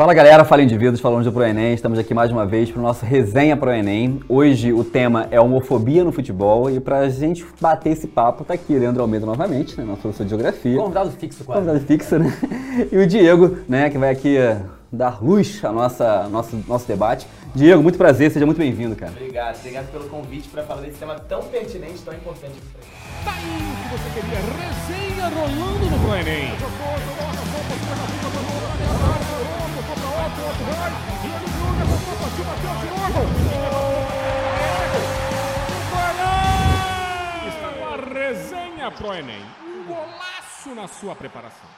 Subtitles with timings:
[0.00, 2.82] Fala galera, fala indivíduos, falando de Pro Enem, estamos aqui mais uma vez para o
[2.82, 4.20] nosso Resenha Pro Enem.
[4.30, 8.54] Hoje o tema é homofobia no futebol e para a gente bater esse papo tá
[8.54, 10.78] aqui Leandro Almeida novamente, né, nosso professor de Geografia.
[10.78, 11.60] Convidado fixo quase.
[11.60, 12.32] Convidado fixo, né?
[12.90, 17.26] E o Diego, né, que vai aqui eh, dar luz ao nossa, nosso, nosso debate.
[17.54, 19.12] Diego, muito prazer, seja muito bem-vindo, cara.
[19.12, 22.54] Obrigado, obrigado pelo convite para falar desse tema tão pertinente, tão importante.
[23.22, 24.38] Tá aí o que você queria.
[24.38, 25.98] Resenha rolando no
[38.12, 38.92] Resenha.
[40.66, 41.68] Um na sua preparação.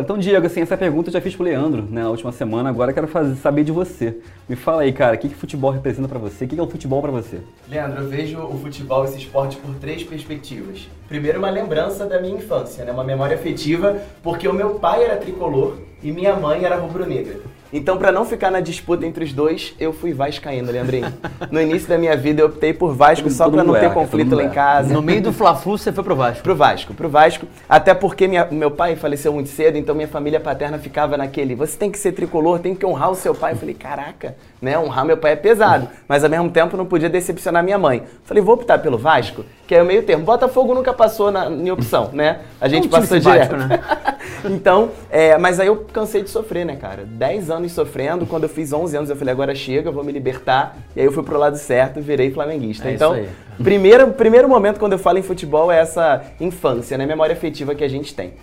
[0.00, 2.92] Então, Diego, assim, essa pergunta eu já fiz pro Leandro né, na última semana, agora
[2.92, 4.16] quero fazer, saber de você.
[4.48, 6.44] Me fala aí, cara, o que, que futebol representa para você?
[6.44, 7.40] O que, que é o futebol para você?
[7.68, 10.88] Leandro, eu vejo o futebol, esse esporte, por três perspectivas.
[11.06, 12.92] Primeiro, uma lembrança da minha infância, né?
[12.92, 17.40] uma memória afetiva, porque o meu pai era tricolor e minha mãe era rubro-negra.
[17.76, 21.12] Então, para não ficar na disputa entre os dois, eu fui vascaíno, Leandrinho.
[21.50, 24.44] No início da minha vida, eu optei por Vasco só para não ter conflito lá
[24.44, 24.94] em casa.
[24.94, 26.42] No meio do Fla-Flu você foi pro Vasco.
[26.44, 27.46] Pro Vasco, pro Vasco.
[27.68, 31.56] Até porque minha- meu pai faleceu muito cedo, então minha família paterna ficava naquele.
[31.56, 33.54] Você tem que ser tricolor, tem que honrar o seu pai.
[33.54, 34.78] Eu falei, caraca, né?
[34.78, 35.88] Honrar meu pai é pesado.
[36.06, 38.04] Mas ao mesmo tempo não podia decepcionar minha mãe.
[38.24, 40.24] Falei, vou optar pelo Vasco, que é o meio termo.
[40.24, 42.40] Botafogo nunca passou na minha opção, né?
[42.60, 43.56] A gente um time passou direto.
[43.56, 43.80] né?
[44.44, 47.04] então, é, mas aí eu cansei de sofrer, né, cara?
[47.04, 48.26] 10 anos sofrendo.
[48.26, 50.76] Quando eu fiz 11 anos, eu falei, agora chega, eu vou me libertar.
[50.94, 52.88] E aí eu fui pro lado certo e virei flamenguista.
[52.88, 53.18] É então,
[53.62, 57.06] primeiro, primeiro momento quando eu falo em futebol é essa infância, né?
[57.06, 58.34] Memória afetiva que a gente tem.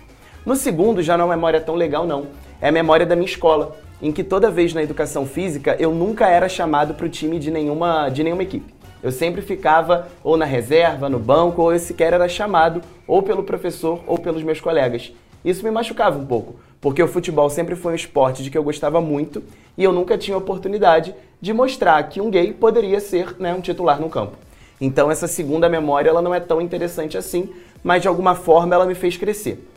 [0.44, 2.26] No segundo, já não é uma memória tão legal, não.
[2.60, 6.26] É a memória da minha escola, em que toda vez na educação física eu nunca
[6.26, 8.81] era chamado para o time de nenhuma, de nenhuma equipe.
[9.02, 13.42] Eu sempre ficava ou na reserva, no banco, ou eu sequer era chamado ou pelo
[13.42, 15.12] professor ou pelos meus colegas.
[15.44, 18.62] Isso me machucava um pouco, porque o futebol sempre foi um esporte de que eu
[18.62, 19.42] gostava muito
[19.76, 24.00] e eu nunca tinha oportunidade de mostrar que um gay poderia ser né, um titular
[24.00, 24.36] no campo.
[24.80, 27.50] Então essa segunda memória ela não é tão interessante assim,
[27.82, 29.68] mas de alguma forma ela me fez crescer.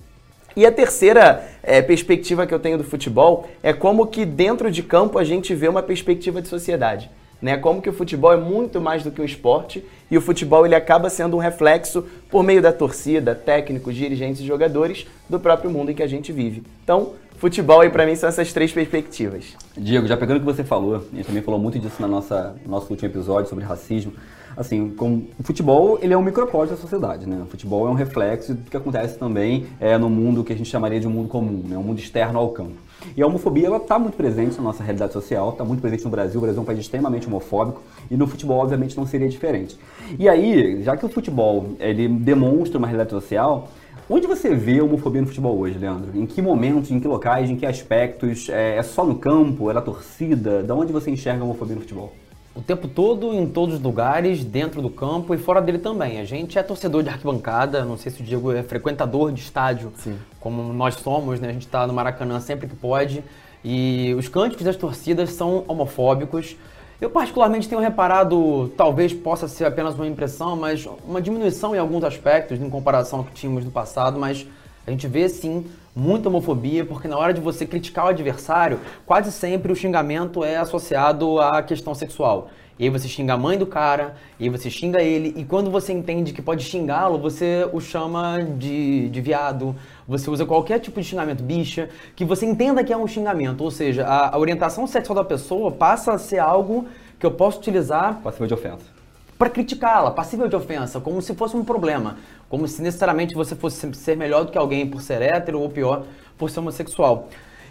[0.56, 4.82] E a terceira eh, perspectiva que eu tenho do futebol é como que dentro de
[4.82, 7.10] campo a gente vê uma perspectiva de sociedade.
[7.46, 7.58] Né?
[7.58, 10.74] Como que o futebol é muito mais do que um esporte e o futebol ele
[10.74, 15.92] acaba sendo um reflexo por meio da torcida, técnicos, dirigentes e jogadores do próprio mundo
[15.92, 16.64] em que a gente vive.
[16.84, 19.54] Então, futebol aí pra mim são essas três perspectivas.
[19.78, 22.56] Diego, já pegando o que você falou, a gente também falou muito disso na nossa,
[22.66, 24.12] no nosso último episódio sobre racismo.
[24.58, 27.44] Assim, com, o futebol ele é um microcosmo da sociedade, né?
[27.44, 30.68] O futebol é um reflexo do que acontece também é, no mundo que a gente
[30.68, 31.78] chamaria de um mundo comum, né?
[31.78, 32.85] Um mundo externo ao campo.
[33.16, 36.10] E a homofobia ela está muito presente na nossa realidade social, está muito presente no
[36.10, 36.38] Brasil.
[36.40, 39.78] O Brasil é um país extremamente homofóbico e no futebol, obviamente, não seria diferente.
[40.18, 43.70] E aí, já que o futebol ele demonstra uma realidade social,
[44.08, 46.12] Onde você vê a homofobia no futebol hoje, Leandro?
[46.14, 48.50] Em que momentos, em que locais, em que aspectos?
[48.50, 49.68] É, é só no campo?
[49.72, 50.62] É na torcida?
[50.62, 52.14] Da onde você enxerga a homofobia no futebol?
[52.56, 56.22] O tempo todo, em todos os lugares, dentro do campo e fora dele também.
[56.22, 59.92] A gente é torcedor de arquibancada, não sei se o Diego é frequentador de estádio,
[59.98, 60.18] Sim.
[60.40, 61.50] como nós somos, né?
[61.50, 63.22] A gente tá no Maracanã sempre que pode.
[63.62, 66.56] E os cânticos das torcidas são homofóbicos.
[67.02, 72.06] Eu particularmente tenho reparado, talvez possa ser apenas uma impressão, mas uma diminuição em alguns
[72.06, 74.48] aspectos em comparação ao que tínhamos no passado, mas
[74.88, 75.66] a gente vê sim
[75.96, 80.58] muita homofobia, porque na hora de você criticar o adversário, quase sempre o xingamento é
[80.58, 82.50] associado à questão sexual.
[82.78, 85.72] E aí você xinga a mãe do cara, e aí você xinga ele, e quando
[85.72, 89.74] você entende que pode xingá-lo, você o chama de, de viado,
[90.06, 93.64] você usa qualquer tipo de xingamento, bicha, que você entenda que é um xingamento.
[93.64, 96.86] Ou seja, a, a orientação sexual da pessoa passa a ser algo
[97.18, 98.95] que eu posso utilizar Passível de ofensa.
[99.38, 102.18] Para criticá-la, passível de ofensa, como se fosse um problema,
[102.50, 106.06] como se necessariamente você fosse ser melhor do que alguém por ser hétero ou pior
[106.38, 107.28] por ser homossexual.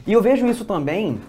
[0.07, 1.21] E eu vejo isso também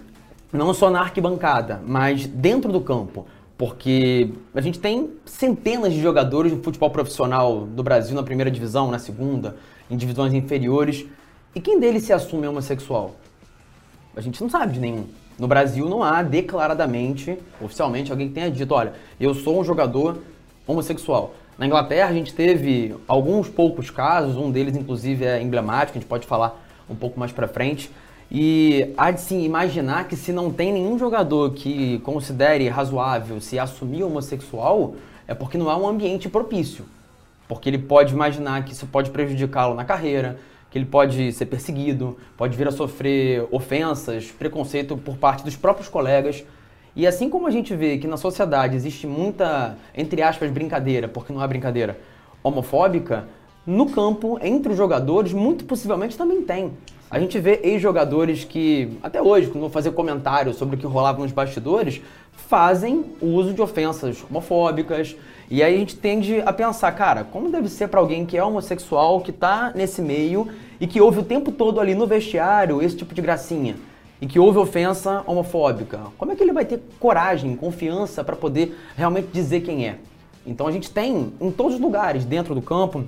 [0.52, 3.26] não só na arquibancada, mas dentro do campo,
[3.58, 8.92] porque a gente tem centenas de jogadores de futebol profissional do Brasil na primeira divisão,
[8.92, 9.56] na segunda,
[9.90, 11.06] em divisões inferiores,
[11.54, 13.16] e quem deles se assume homossexual?
[14.16, 15.06] A gente não sabe de nenhum.
[15.38, 20.20] No Brasil não há declaradamente, oficialmente, alguém que tenha dito, olha, eu sou um jogador
[20.66, 21.34] homossexual.
[21.58, 26.08] Na Inglaterra a gente teve alguns poucos casos, um deles inclusive é emblemático, a gente
[26.08, 27.92] pode falar um pouco mais pra frente.
[28.32, 33.60] E há de se imaginar que se não tem nenhum jogador que considere razoável se
[33.60, 34.96] assumir homossexual,
[35.28, 36.86] é porque não há um ambiente propício.
[37.48, 40.40] Porque ele pode imaginar que isso pode prejudicá-lo na carreira,
[40.76, 45.88] que ele pode ser perseguido, pode vir a sofrer ofensas, preconceito por parte dos próprios
[45.88, 46.44] colegas.
[46.94, 51.32] E assim como a gente vê que na sociedade existe muita, entre aspas, brincadeira, porque
[51.32, 51.98] não é brincadeira,
[52.44, 53.26] homofóbica,
[53.66, 56.74] no campo, entre os jogadores, muito possivelmente também tem.
[57.10, 61.22] A gente vê ex-jogadores que, até hoje, quando vão fazer comentários sobre o que rolava
[61.22, 62.02] nos bastidores,
[62.34, 65.16] fazem uso de ofensas homofóbicas.
[65.50, 68.44] E aí a gente tende a pensar, cara, como deve ser para alguém que é
[68.44, 70.50] homossexual, que tá nesse meio
[70.80, 73.76] e que ouve o tempo todo ali no vestiário esse tipo de gracinha?
[74.22, 76.00] E que houve ofensa homofóbica.
[76.18, 79.98] Como é que ele vai ter coragem, confiança para poder realmente dizer quem é?
[80.46, 83.04] Então a gente tem em todos os lugares, dentro do campo,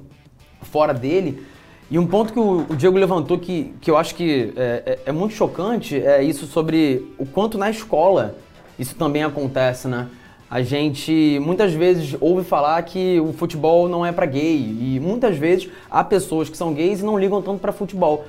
[0.62, 1.46] fora dele.
[1.90, 5.12] E um ponto que o, Diego levantou que, que eu acho que é, é, é
[5.12, 8.36] muito chocante é isso sobre o quanto na escola
[8.78, 10.08] isso também acontece, né?
[10.49, 15.38] A gente muitas vezes ouve falar que o futebol não é para gay e muitas
[15.38, 18.25] vezes há pessoas que são gays e não ligam tanto para futebol.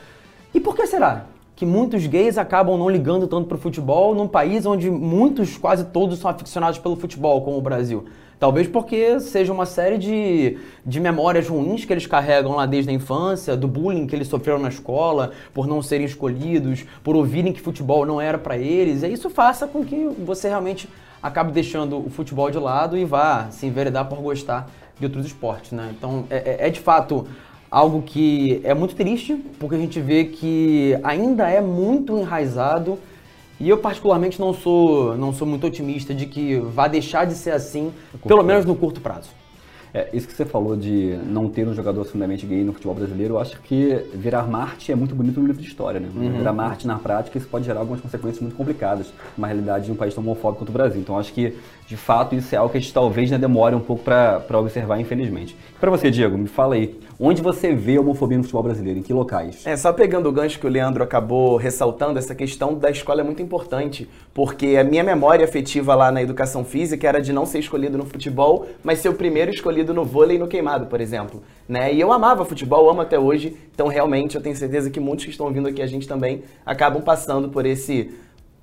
[0.53, 1.27] E por que será?
[1.55, 5.85] Que muitos gays acabam não ligando tanto para o futebol num país onde muitos, quase
[5.85, 8.07] todos, são aficionados pelo futebol, como o Brasil.
[8.41, 12.95] Talvez porque seja uma série de, de memórias ruins que eles carregam lá desde a
[12.95, 17.61] infância, do bullying que eles sofreram na escola, por não serem escolhidos, por ouvirem que
[17.61, 19.05] futebol não era para eles.
[19.05, 20.89] E isso faça com que você realmente
[21.23, 24.69] acabe deixando o futebol de lado e vá se enveredar por gostar
[24.99, 25.93] de outros esportes, né?
[25.97, 27.27] Então é, é, é de fato
[27.71, 32.99] algo que é muito triste, porque a gente vê que ainda é muito enraizado
[33.61, 37.51] e eu particularmente não sou, não sou muito otimista de que vá deixar de ser
[37.51, 37.93] assim,
[38.27, 39.31] pelo menos no curto prazo.
[39.93, 43.35] É, isso que você falou de não ter um jogador assumidamente gay no futebol brasileiro,
[43.35, 46.09] eu acho que virar Marte é muito bonito no livro de história, né?
[46.15, 46.39] Uhum.
[46.39, 49.97] Virar Marte na prática, isso pode gerar algumas consequências muito complicadas, numa realidade de um
[49.97, 51.01] país tão homofóbico quanto o Brasil.
[51.01, 51.57] Então acho que,
[51.89, 55.01] de fato, isso é algo que a gente talvez né, demore um pouco para observar,
[55.01, 55.57] infelizmente.
[55.81, 58.99] Para você, Diego, me fala aí, onde você vê a homofobia no futebol brasileiro?
[58.99, 59.67] Em que locais?
[59.67, 63.25] É, só pegando o gancho que o Leandro acabou ressaltando, essa questão da escola é
[63.25, 67.61] muito importante, porque a minha memória afetiva lá na educação física era de não ser
[67.61, 71.43] escolhido no futebol, mas ser o primeiro escolhido no vôlei e no queimado, por exemplo.
[71.67, 71.95] Né?
[71.95, 75.31] E eu amava futebol, amo até hoje, então realmente eu tenho certeza que muitos que
[75.31, 78.11] estão ouvindo aqui a gente também acabam passando por esse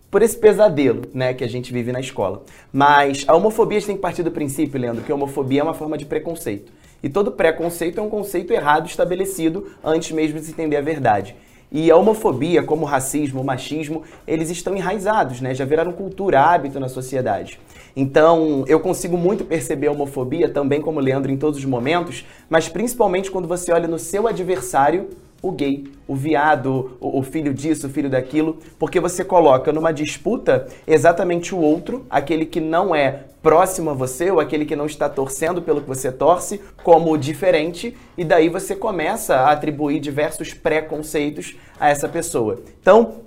[0.09, 2.43] por esse pesadelo, né, que a gente vive na escola.
[2.71, 5.63] Mas a homofobia a gente tem que partir do princípio, Leandro, que a homofobia é
[5.63, 6.71] uma forma de preconceito.
[7.03, 11.35] E todo preconceito é um conceito errado estabelecido antes mesmo de se entender a verdade.
[11.71, 15.53] E a homofobia, como o racismo, o machismo, eles estão enraizados, né?
[15.53, 17.59] Já viraram cultura, hábito na sociedade.
[17.95, 22.69] Então, eu consigo muito perceber a homofobia, também como Leandro, em todos os momentos, mas
[22.69, 25.09] principalmente quando você olha no seu adversário
[25.47, 30.67] o gay, o viado, o, filho disso, o filho daquilo, porque você coloca numa disputa
[30.87, 35.07] exatamente o outro, aquele que não é próximo a você ou aquele que não está
[35.07, 41.55] torcendo pelo que você torce, como diferente, e daí você começa a atribuir diversos preconceitos
[41.79, 42.59] a essa pessoa.
[42.81, 43.21] Então,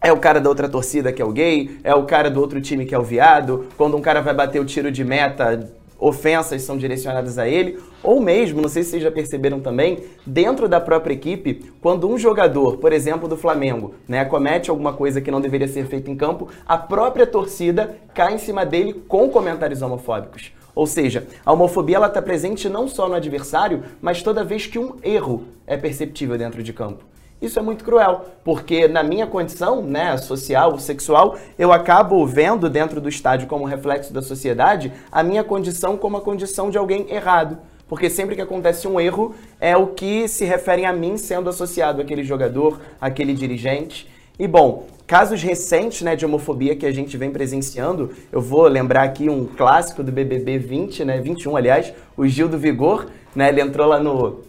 [0.00, 2.60] é o cara da outra torcida que é o gay, é o cara do outro
[2.62, 3.66] time que é o viado.
[3.76, 5.68] Quando um cara vai bater o tiro de meta,
[5.98, 10.68] ofensas são direcionadas a ele, ou mesmo, não sei se vocês já perceberam também, dentro
[10.68, 15.30] da própria equipe, quando um jogador, por exemplo, do Flamengo, né, comete alguma coisa que
[15.30, 19.82] não deveria ser feita em campo, a própria torcida cai em cima dele com comentários
[19.82, 20.52] homofóbicos.
[20.74, 24.94] Ou seja, a homofobia está presente não só no adversário, mas toda vez que um
[25.02, 27.04] erro é perceptível dentro de campo.
[27.40, 33.00] Isso é muito cruel, porque na minha condição, né, social, sexual, eu acabo vendo dentro
[33.00, 37.58] do estádio como reflexo da sociedade a minha condição como a condição de alguém errado.
[37.88, 42.02] Porque sempre que acontece um erro, é o que se refere a mim sendo associado
[42.02, 44.08] àquele jogador, àquele dirigente.
[44.38, 49.04] E bom, casos recentes né, de homofobia que a gente vem presenciando, eu vou lembrar
[49.04, 53.60] aqui um clássico do BBB 20, né, 21, aliás, o Gil do Vigor, né, ele
[53.60, 54.40] entrou lá no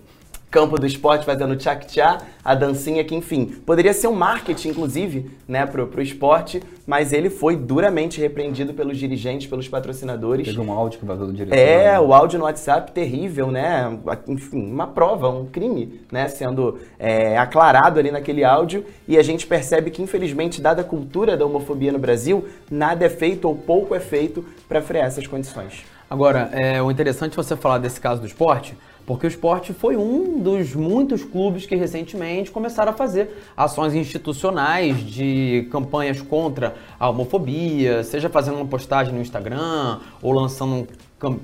[0.50, 5.66] campo do esporte fazendo tchak-tchá, a dancinha que, enfim, poderia ser um marketing, inclusive, né,
[5.66, 10.48] pro, pro esporte, mas ele foi duramente repreendido pelos dirigentes, pelos patrocinadores.
[10.48, 11.56] Teve um áudio que vazou do diretor.
[11.56, 12.00] É, né?
[12.00, 18.00] o áudio no WhatsApp terrível, né, enfim, uma prova, um crime, né, sendo é, aclarado
[18.00, 22.00] ali naquele áudio, e a gente percebe que, infelizmente, dada a cultura da homofobia no
[22.00, 25.84] Brasil, nada é feito ou pouco é feito para frear essas condições.
[26.10, 28.76] Agora, é, o interessante você falar desse caso do esporte,
[29.10, 35.04] porque o esporte foi um dos muitos clubes que recentemente começaram a fazer ações institucionais
[35.04, 40.88] de campanhas contra a homofobia, seja fazendo uma postagem no Instagram ou lançando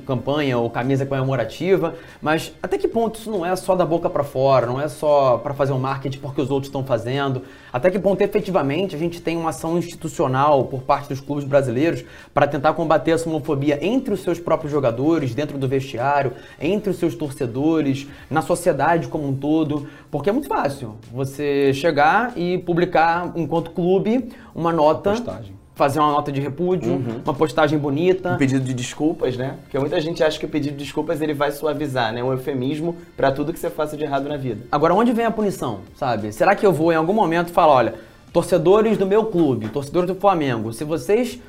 [0.06, 4.24] campanha ou camisa comemorativa, mas até que ponto isso não é só da boca para
[4.24, 7.42] fora, não é só para fazer um marketing porque os outros estão fazendo?
[7.74, 12.06] Até que ponto efetivamente a gente tem uma ação institucional por parte dos clubes brasileiros
[12.34, 16.98] para tentar combater essa homofobia entre os seus próprios jogadores, dentro do vestiário, entre os
[16.98, 19.88] seus torcedores, na sociedade como um todo?
[20.10, 26.12] Porque é muito fácil você chegar e publicar enquanto clube uma nota postagem fazer uma
[26.12, 28.34] nota de repúdio, uma postagem bonita.
[28.34, 29.58] Um pedido de desculpas, né?
[29.64, 32.24] Porque muita gente acha que o pedido de desculpas ele vai suavizar, né?
[32.24, 34.66] Um eufemismo pra tudo que você faça de errado na vida.
[34.72, 36.32] Agora, onde vem a punição, sabe?
[36.32, 37.96] Será que eu vou em algum momento falar, olha,
[38.32, 41.40] torcedores do meu clube, torcedores do Flamengo, se vocês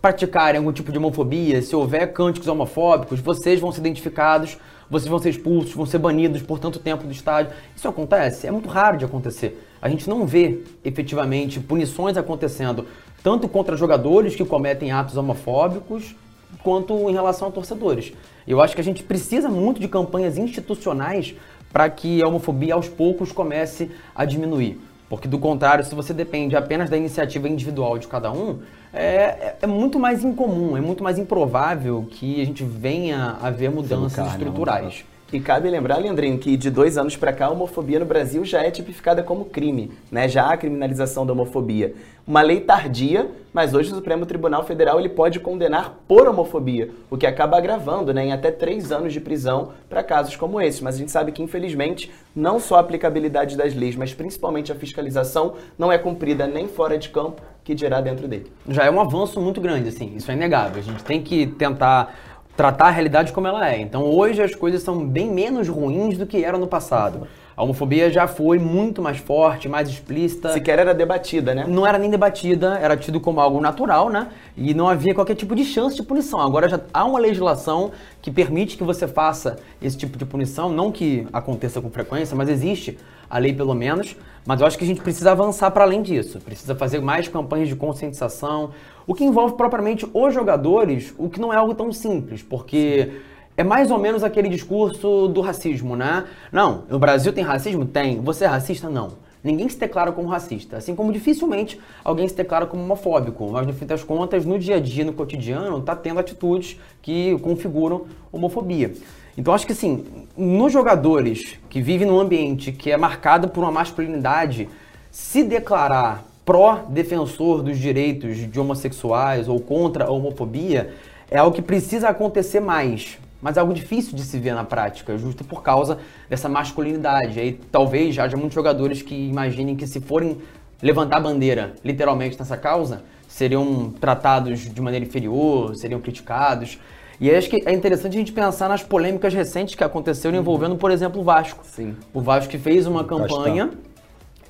[0.00, 4.56] praticarem algum tipo de homofobia, se houver cânticos homofóbicos, vocês vão ser identificados,
[4.88, 7.52] vocês vão ser expulsos, vão ser banidos por tanto tempo do estádio.
[7.76, 8.46] Isso acontece?
[8.46, 9.66] É muito raro de acontecer.
[9.80, 12.86] A gente não vê efetivamente punições acontecendo
[13.22, 16.14] tanto contra jogadores que cometem atos homofóbicos,
[16.62, 18.12] quanto em relação a torcedores.
[18.46, 21.34] Eu acho que a gente precisa muito de campanhas institucionais
[21.72, 24.80] para que a homofobia aos poucos comece a diminuir.
[25.08, 28.60] Porque do contrário, se você depende apenas da iniciativa individual de cada um,
[28.92, 33.50] é, é- é muito mais incomum, é muito mais improvável que a gente venha a
[33.50, 35.04] ver mudanças carne, estruturais.
[35.32, 38.64] E cabe lembrar, Leandrinho, que de dois anos pra cá a homofobia no Brasil já
[38.64, 40.28] é tipificada como crime, né?
[40.28, 41.94] Já há criminalização da homofobia.
[42.26, 47.16] Uma lei tardia, mas hoje o Supremo Tribunal Federal ele pode condenar por homofobia, o
[47.16, 50.82] que acaba agravando, né, em até três anos de prisão para casos como esse.
[50.82, 54.74] Mas a gente sabe que infelizmente não só a aplicabilidade das leis, mas principalmente a
[54.74, 58.50] fiscalização não é cumprida nem fora de campo, que dirá dentro dele.
[58.68, 60.80] já é um avanço muito grande, assim, isso é inegável.
[60.80, 62.16] A gente tem que tentar
[62.56, 63.80] tratar a realidade como ela é.
[63.80, 67.26] Então hoje as coisas são bem menos ruins do que eram no passado.
[67.56, 70.50] A homofobia já foi muito mais forte, mais explícita.
[70.52, 71.66] Sequer era debatida, né?
[71.68, 74.28] Não era nem debatida, era tido como algo natural, né?
[74.56, 76.40] E não havia qualquer tipo de chance de punição.
[76.40, 77.90] Agora já há uma legislação
[78.22, 82.48] que permite que você faça esse tipo de punição, não que aconteça com frequência, mas
[82.48, 82.96] existe
[83.30, 84.16] a lei pelo menos.
[84.44, 86.40] Mas eu acho que a gente precisa avançar para além disso.
[86.40, 88.70] Precisa fazer mais campanhas de conscientização,
[89.06, 93.12] o que envolve propriamente os jogadores, o que não é algo tão simples, porque
[93.56, 96.24] é mais ou menos aquele discurso do racismo, né?
[96.50, 97.84] Não, no Brasil tem racismo?
[97.84, 98.20] Tem.
[98.20, 98.88] Você é racista?
[98.88, 99.12] Não.
[99.42, 103.72] Ninguém se declara como racista, assim como dificilmente alguém se declara como homofóbico, mas no
[103.72, 108.92] fim das contas, no dia a dia, no cotidiano, tá tendo atitudes que configuram homofobia.
[109.38, 110.04] Então acho que assim,
[110.36, 114.68] nos jogadores que vivem num ambiente que é marcado por uma masculinidade,
[115.10, 120.92] se declarar pró-defensor dos direitos de homossexuais ou contra a homofobia
[121.30, 125.16] é algo que precisa acontecer mais, mas é algo difícil de se ver na prática,
[125.16, 127.38] justo por causa dessa masculinidade.
[127.40, 130.38] Aí talvez haja muitos jogadores que imaginem que se forem
[130.82, 136.78] levantar a bandeira literalmente nessa causa, seriam tratados de maneira inferior, seriam criticados.
[137.20, 140.76] E aí acho que é interessante a gente pensar nas polêmicas recentes que aconteceram envolvendo,
[140.76, 141.64] por exemplo, o Vasco.
[141.64, 141.94] Sim.
[142.14, 143.26] O Vasco que fez uma Castan.
[143.26, 143.70] campanha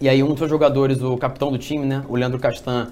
[0.00, 2.90] e aí um dos seus jogadores, o capitão do time, né, o Leandro Castan,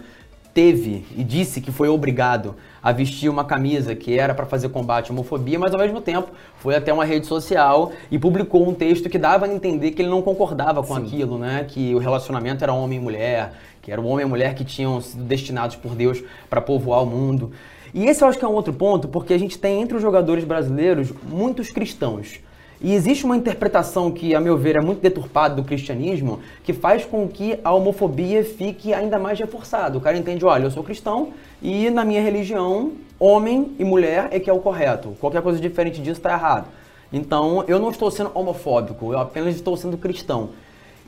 [0.58, 5.08] teve e disse que foi obrigado a vestir uma camisa que era para fazer combate
[5.08, 9.08] à homofobia, mas ao mesmo tempo foi até uma rede social e publicou um texto
[9.08, 12.72] que dava a entender que ele não concordava com aquilo, né, que o relacionamento era
[12.72, 16.24] homem e mulher, que era o homem e mulher que tinham sido destinados por Deus
[16.50, 17.52] para povoar o mundo.
[17.94, 20.02] E esse eu acho que é um outro ponto, porque a gente tem entre os
[20.02, 22.40] jogadores brasileiros muitos cristãos.
[22.80, 27.04] E existe uma interpretação que, a meu ver, é muito deturpada do cristianismo, que faz
[27.04, 29.98] com que a homofobia fique ainda mais reforçada.
[29.98, 31.30] O cara entende, olha, eu sou cristão
[31.60, 35.16] e na minha religião, homem e mulher é que é o correto.
[35.18, 36.66] Qualquer coisa diferente disso está errado.
[37.12, 40.50] Então, eu não estou sendo homofóbico, eu apenas estou sendo cristão.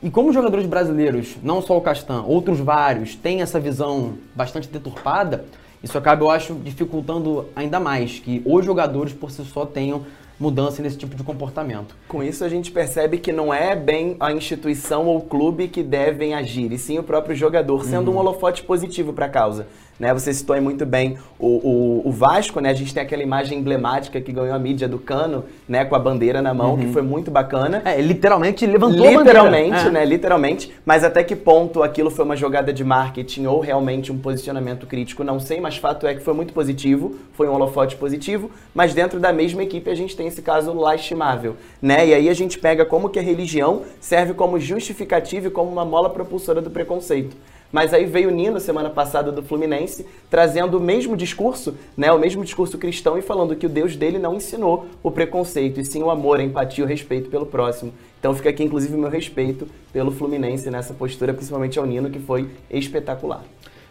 [0.03, 5.45] E como jogadores brasileiros, não só o Castan, outros vários, têm essa visão bastante deturpada,
[5.83, 10.03] isso acaba, eu acho, dificultando ainda mais que os jogadores por si só tenham
[10.41, 11.95] mudança nesse tipo de comportamento.
[12.07, 16.33] Com isso a gente percebe que não é bem a instituição ou clube que devem
[16.33, 19.67] agir, e sim o próprio jogador, sendo um holofote positivo para a causa.
[20.01, 20.11] Né?
[20.15, 22.71] Você citou aí muito bem o, o, o Vasco, né?
[22.71, 25.85] A gente tem aquela imagem emblemática que ganhou a mídia do Cano, né?
[25.85, 27.83] Com a bandeira na mão, que foi muito bacana.
[27.85, 29.19] É, literalmente levantou a bandeira.
[29.19, 29.91] Literalmente, É.
[29.91, 30.03] né?
[30.03, 30.73] Literalmente.
[30.83, 35.23] Mas até que ponto aquilo foi uma jogada de marketing ou realmente um posicionamento crítico,
[35.23, 39.19] não sei, mas fato é que foi muito positivo, foi um holofote positivo, mas dentro
[39.19, 42.07] da mesma equipe a gente tem esse caso lastimável, né?
[42.07, 45.85] E aí a gente pega como que a religião serve como justificativa e como uma
[45.85, 47.37] mola propulsora do preconceito.
[47.71, 52.19] Mas aí veio o Nino semana passada do Fluminense, trazendo o mesmo discurso, né, o
[52.19, 56.03] mesmo discurso cristão e falando que o Deus dele não ensinou o preconceito, e sim
[56.03, 57.93] o amor, a empatia, o respeito pelo próximo.
[58.19, 62.19] Então fica aqui inclusive o meu respeito pelo Fluminense nessa postura, principalmente ao Nino, que
[62.19, 63.43] foi espetacular.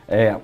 [0.06, 0.36] É,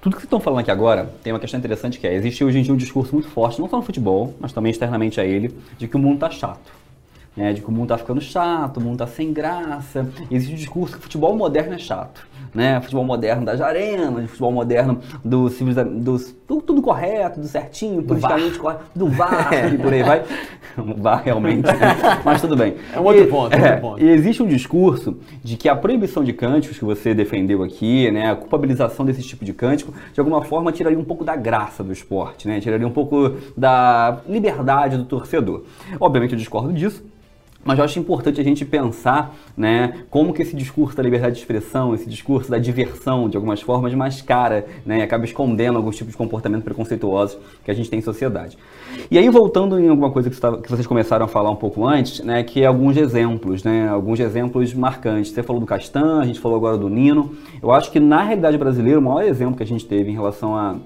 [0.00, 2.58] tudo que vocês estão falando aqui agora tem uma questão interessante que é, existe hoje
[2.58, 5.54] em dia um discurso muito forte, não só no futebol, mas também externamente a ele,
[5.76, 6.85] de que o mundo tá chato.
[7.36, 10.08] Né, de que o mundo tá ficando chato, o mundo tá sem graça.
[10.30, 12.26] Existe o discurso que o futebol moderno é chato.
[12.54, 12.80] Né?
[12.80, 18.84] Futebol moderno das arenas, futebol moderno do, do, do tudo correto, do certinho, politicamente correto,
[18.94, 20.22] do VAR e por aí vai.
[20.76, 21.66] O VAR realmente,
[22.22, 22.74] mas tudo bem.
[22.92, 24.02] É um outro e, ponto, é, é outro ponto.
[24.02, 28.30] E existe um discurso de que a proibição de cânticos que você defendeu aqui, né,
[28.30, 31.94] a culpabilização desse tipo de cântico, de alguma forma tiraria um pouco da graça do
[31.94, 32.60] esporte, né?
[32.60, 35.64] Tiraria um pouco da liberdade do torcedor.
[35.98, 37.02] Obviamente eu discordo disso,
[37.66, 41.40] mas eu acho importante a gente pensar né, como que esse discurso da liberdade de
[41.40, 46.12] expressão, esse discurso da diversão, de algumas formas, mascara né, e acaba escondendo alguns tipos
[46.12, 48.56] de comportamento preconceituosos que a gente tem em sociedade.
[49.10, 50.36] E aí, voltando em alguma coisa que,
[50.70, 54.72] vocês começaram a falar um pouco antes, né, que é alguns exemplos, né, alguns exemplos
[54.72, 55.32] marcantes.
[55.32, 57.34] Você falou do Castan, a gente falou agora do Nino.
[57.60, 60.56] Eu acho que na realidade brasileira, o maior exemplo que a gente teve em relação
[60.56, 60.76] a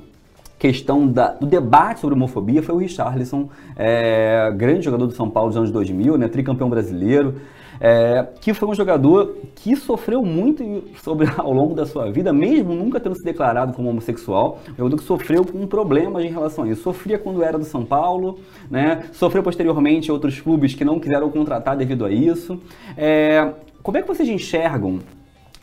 [0.61, 5.49] questão da, do debate sobre homofobia foi o Richarlison, é, grande jogador do São Paulo
[5.49, 7.37] dos anos 2000, né, tricampeão brasileiro,
[7.81, 12.75] é, que foi um jogador que sofreu muito sobre, ao longo da sua vida, mesmo
[12.75, 16.69] nunca tendo se declarado como homossexual, um jogador que sofreu com problemas em relação a
[16.69, 16.83] isso.
[16.83, 18.39] Sofria quando era do São Paulo,
[18.71, 22.61] né, sofreu posteriormente outros clubes que não quiseram contratar devido a isso.
[22.99, 24.99] É, como é que vocês enxergam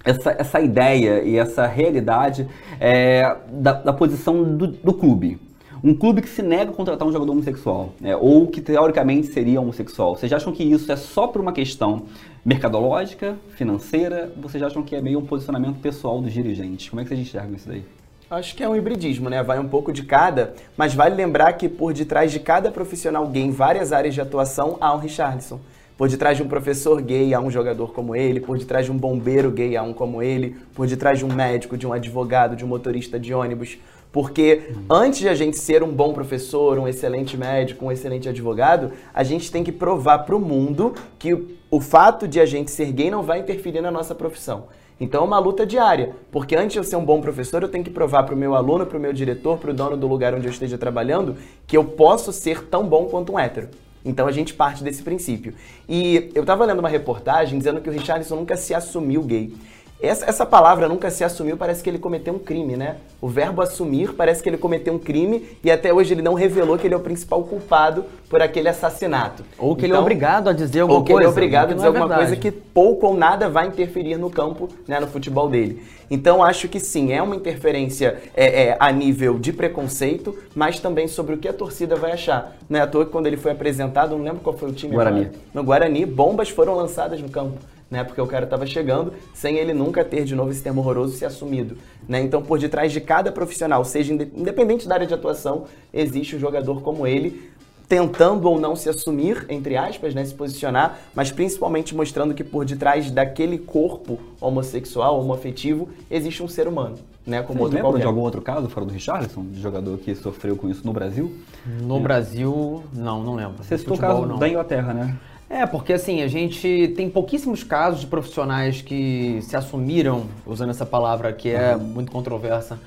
[0.04, 2.48] essa, essa ideia e essa realidade
[2.80, 5.40] é, da, da, posição do, do, clube.
[5.84, 9.62] Um clube que se nega a contratar um jogador homossexual, é, ou que teoricamente seria
[9.62, 10.16] homossexual.
[10.16, 12.04] Vocês acham que isso é só por uma questão
[12.44, 14.32] mercadológica, financeira?
[14.38, 16.90] Vocês acham que é meio um posicionamento pessoal dos dirigentes?
[16.90, 17.84] Como é que vocês enxergam isso daí?
[18.30, 19.42] Acho que é um hibridismo, né?
[19.42, 23.44] Vai um pouco de cada, mas vale lembrar que por detrás de cada profissional gay
[23.44, 25.62] em várias áreas de atuação há um Richardson.
[25.98, 28.98] Por detrás de um professor gay há um jogador como ele, por detrás de um
[28.98, 32.64] bombeiro gay há um como ele, por detrás de um médico, de um advogado, de
[32.64, 33.80] um motorista de ônibus.
[34.12, 38.92] Porque antes de a gente ser um bom professor, um excelente médico, um excelente advogado,
[39.12, 41.34] a gente tem que provar para o mundo que
[41.70, 44.66] o fato de a gente ser gay não vai interferir na nossa profissão.
[45.00, 47.84] Então é uma luta diária, porque antes de eu ser um bom professor, eu tenho
[47.84, 50.36] que provar para o meu aluno, para o meu diretor, para o dono do lugar
[50.36, 51.36] onde eu esteja trabalhando,
[51.66, 53.70] que eu posso ser tão bom quanto um hétero.
[54.08, 55.54] Então a gente parte desse princípio.
[55.88, 59.54] E eu estava lendo uma reportagem dizendo que o Richardson nunca se assumiu gay.
[60.00, 62.98] Essa, essa palavra nunca se assumiu, parece que ele cometeu um crime, né?
[63.20, 66.78] O verbo assumir parece que ele cometeu um crime e até hoje ele não revelou
[66.78, 69.44] que ele é o principal culpado por aquele assassinato.
[69.58, 71.02] Ou que então, ele é então, obrigado a dizer alguma coisa.
[71.02, 73.66] Ou que ele é obrigado a dizer é alguma coisa que pouco ou nada vai
[73.66, 75.82] interferir no campo, né, no futebol dele.
[76.12, 81.08] Então acho que sim, é uma interferência é, é, a nível de preconceito, mas também
[81.08, 82.56] sobre o que a torcida vai achar.
[82.70, 84.94] Não é à toa que quando ele foi apresentado, não lembro qual foi o time.
[84.94, 85.22] Guarani.
[85.22, 87.58] Agora, no Guarani, bombas foram lançadas no campo
[87.90, 88.04] né?
[88.04, 91.26] Porque o cara estava chegando sem ele nunca ter de novo esse termo horroroso se
[91.26, 92.22] assumido, né?
[92.22, 96.82] Então, por detrás de cada profissional, seja independente da área de atuação, existe um jogador
[96.82, 97.52] como ele
[97.88, 102.66] tentando ou não se assumir, entre aspas, né, se posicionar, mas principalmente mostrando que por
[102.66, 108.02] detrás daquele corpo homossexual, homoafetivo, existe um ser humano, né, como Você outro lembra qualquer.
[108.02, 111.34] de algum outro caso fora do Richardson, de jogador que sofreu com isso no Brasil?
[111.82, 112.00] No é.
[112.02, 113.64] Brasil, não, não lembro.
[113.64, 114.38] Você citou o caso não.
[114.38, 115.18] da Inglaterra, né?
[115.50, 120.86] É, porque assim, a gente tem pouquíssimos casos de profissionais que se assumiram, usando essa
[120.86, 121.84] palavra que é uhum.
[121.84, 122.78] muito controversa,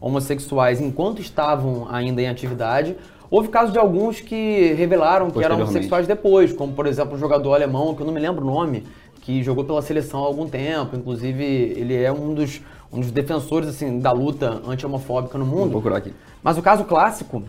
[0.00, 2.96] homossexuais enquanto estavam ainda em atividade.
[3.30, 7.54] Houve casos de alguns que revelaram que eram homossexuais depois, como por exemplo um jogador
[7.54, 8.84] alemão, que eu não me lembro o nome,
[9.22, 10.96] que jogou pela seleção há algum tempo.
[10.96, 12.60] Inclusive, ele é um dos,
[12.92, 15.70] um dos defensores assim, da luta anti-homofóbica no mundo.
[15.70, 16.12] Vou procurar aqui.
[16.42, 17.42] Mas o caso clássico,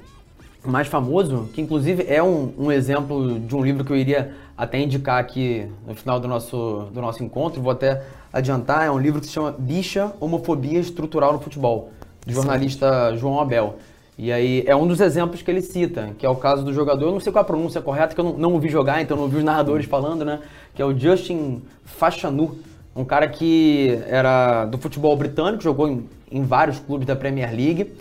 [0.63, 4.79] mais famoso, que inclusive é um, um exemplo de um livro que eu iria até
[4.79, 9.19] indicar aqui no final do nosso, do nosso encontro, vou até adiantar, é um livro
[9.19, 11.89] que se chama Bicha, Homofobia Estrutural no Futebol,
[12.27, 13.77] do jornalista João Abel.
[14.19, 17.07] E aí é um dos exemplos que ele cita, que é o caso do jogador,
[17.07, 19.23] eu não sei qual a pronúncia correta, que eu não, não ouvi jogar, então não
[19.23, 20.39] ouvi os narradores falando, né?
[20.75, 22.59] Que é o Justin Fashanu,
[22.95, 27.93] um cara que era do futebol britânico, jogou em, em vários clubes da Premier League.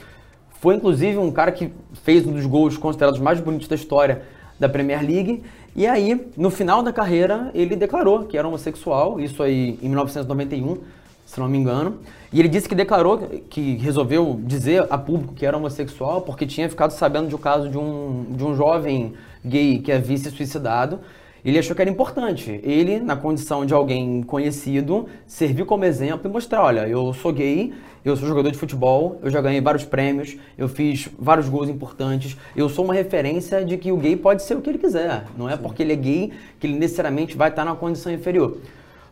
[0.60, 4.20] Foi inclusive um cara que fez um dos gols considerados mais bonitos da história
[4.60, 5.42] da Premier League
[5.74, 10.78] e aí, no final da carreira, ele declarou que era homossexual, isso aí em 1991,
[11.24, 11.98] se não me engano.
[12.32, 13.18] E ele disse que declarou
[13.48, 17.68] que resolveu dizer a público que era homossexual porque tinha ficado sabendo de um caso
[17.68, 20.98] de um, de um jovem gay que havia se suicidado
[21.44, 22.60] ele achou que era importante.
[22.62, 27.72] Ele, na condição de alguém conhecido, servir como exemplo e mostrar: olha, eu sou gay,
[28.04, 32.36] eu sou jogador de futebol, eu já ganhei vários prêmios, eu fiz vários gols importantes,
[32.56, 35.24] eu sou uma referência de que o gay pode ser o que ele quiser.
[35.36, 35.62] Não é Sim.
[35.62, 38.58] porque ele é gay que ele necessariamente vai estar numa condição inferior.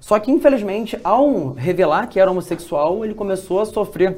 [0.00, 4.16] Só que, infelizmente, ao revelar que era homossexual, ele começou a sofrer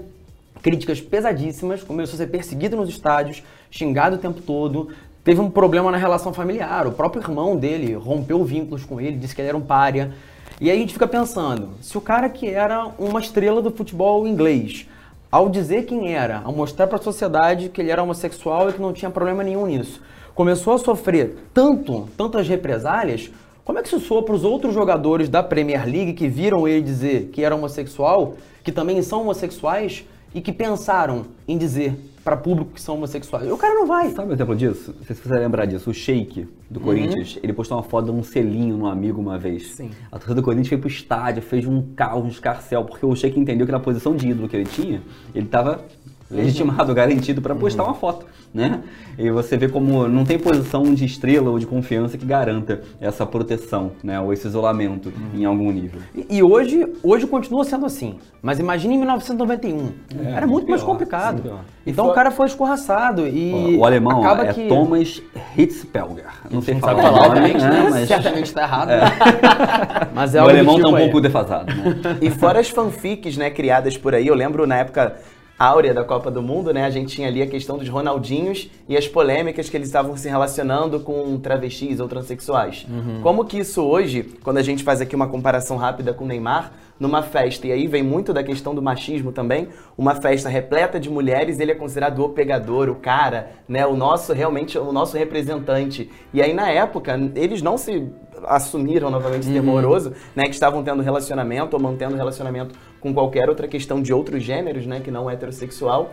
[0.63, 4.91] críticas pesadíssimas, começou a ser perseguido nos estádios, xingado o tempo todo,
[5.25, 6.87] teve um problema na relação familiar.
[6.87, 10.13] O próprio irmão dele rompeu vínculos com ele, disse que ele era um pária.
[10.61, 14.27] E aí a gente fica pensando, se o cara que era uma estrela do futebol
[14.27, 14.87] inglês,
[15.31, 18.83] ao dizer quem era, ao mostrar para a sociedade que ele era homossexual e que
[18.83, 20.03] não tinha problema nenhum nisso,
[20.35, 23.31] começou a sofrer tanto, tantas represálias,
[23.65, 26.83] como é que isso soa para os outros jogadores da Premier League que viram ele
[26.83, 30.05] dizer que era homossexual, que também são homossexuais
[30.35, 33.51] e que pensaram em dizer para público que são homossexuais.
[33.51, 34.11] O cara não vai.
[34.11, 34.95] Sabe um exemplo disso?
[34.99, 35.91] Não sei se você vai lembrar disso.
[35.91, 39.73] O Sheik do Corinthians, ele postou uma foto de um selinho no amigo uma vez.
[39.73, 39.91] Sim.
[40.07, 43.39] A torcida do Corinthians foi pro estádio, fez um caos, um escarcel, porque o Sheik
[43.39, 45.03] entendeu que na posição de ídolo que ele tinha,
[45.35, 45.85] ele tava
[46.31, 48.81] legitimado, garantido para postar uma foto, né?
[49.19, 53.27] E você vê como não tem posição de estrela ou de confiança que garanta essa
[53.27, 54.21] proteção, né?
[54.21, 56.01] Ou esse isolamento em algum nível.
[56.15, 58.17] E, e hoje, hoje continua sendo assim.
[58.41, 59.93] Mas imagine em 1991.
[60.25, 61.37] É, Era muito mais pior, complicado.
[61.37, 61.61] sim, pior.
[61.87, 65.23] Então E o cara foi escorraçado e o alemão acaba é que Thomas
[65.57, 66.25] Hitzpelger.
[66.51, 67.59] Não sei não falar, sabe falar, o nome, né?
[67.59, 67.89] né?
[67.91, 68.91] Mas certamente está errado.
[70.15, 71.05] Mas é o alemão tá tipo um aí.
[71.05, 72.19] pouco defasado, né?
[72.21, 75.17] E fora as fanfics, né, criadas por aí, eu lembro na época
[75.61, 78.97] áurea da Copa do Mundo, né, a gente tinha ali a questão dos Ronaldinhos e
[78.97, 82.87] as polêmicas que eles estavam se relacionando com travestis ou transexuais.
[83.23, 86.73] Como que isso hoje, quando a gente faz aqui uma comparação rápida com o Neymar,
[86.99, 91.09] numa festa, e aí vem muito da questão do machismo também, uma festa repleta de
[91.11, 96.11] mulheres, ele é considerado o pegador, o cara, né, o nosso, realmente, o nosso representante.
[96.33, 98.07] E aí, na época, eles não se
[98.45, 103.67] assumiram novamente termo horroroso, né, que estavam tendo relacionamento ou mantendo relacionamento com qualquer outra
[103.67, 106.13] questão de outros gêneros, né, que não heterossexual.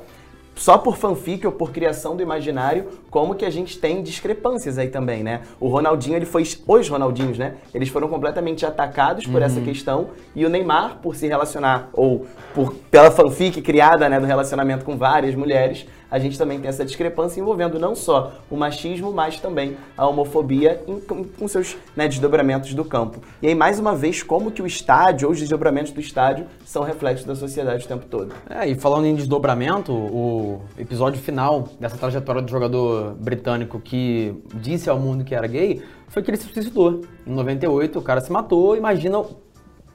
[0.56, 2.88] Só por fanfic ou por criação do imaginário,
[3.18, 5.42] como que a gente tem discrepâncias aí também, né?
[5.60, 6.44] O Ronaldinho, ele foi.
[6.68, 7.56] Os Ronaldinhos, né?
[7.74, 10.10] Eles foram completamente atacados por essa questão.
[10.36, 14.96] E o Neymar, por se relacionar, ou por, pela fanfic criada, né, do relacionamento com
[14.96, 19.76] várias mulheres, a gente também tem essa discrepância envolvendo não só o machismo, mas também
[19.98, 23.20] a homofobia em- com, com seus né, desdobramentos do campo.
[23.42, 26.84] E aí, mais uma vez, como que o estádio ou os desdobramentos do estádio são
[26.84, 28.34] reflexos da sociedade o tempo todo.
[28.50, 34.90] É, e falando em desdobramento, o episódio final dessa trajetória do jogador britânico que disse
[34.90, 37.02] ao mundo que era gay foi que ele se suicidou.
[37.26, 38.76] Em 98, o cara se matou.
[38.76, 39.24] Imagina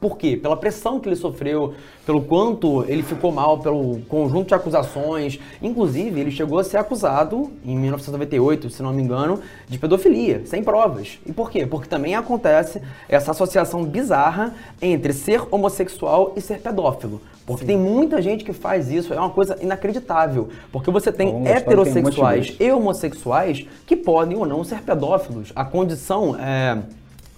[0.02, 0.36] por quê?
[0.36, 5.38] Pela pressão que ele sofreu, pelo quanto ele ficou mal, pelo conjunto de acusações.
[5.62, 9.38] Inclusive, ele chegou a ser acusado, em 1998, se não me engano,
[9.68, 11.20] de pedofilia, sem provas.
[11.24, 11.64] E por quê?
[11.64, 17.20] Porque também acontece essa associação bizarra entre ser homossexual e ser pedófilo.
[17.46, 20.48] Porque tem muita gente que faz isso, é uma coisa inacreditável.
[20.72, 22.66] Porque você tem Então, a história tem heterossexuais motivos.
[22.66, 25.52] e homossexuais que podem ou não ser pedófilos.
[25.54, 26.78] A condição é.